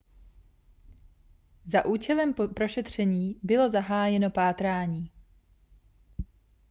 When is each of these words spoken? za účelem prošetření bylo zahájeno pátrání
za 1.65 1.85
účelem 1.85 2.33
prošetření 2.33 3.39
bylo 3.43 3.69
zahájeno 3.69 4.29
pátrání 4.31 5.11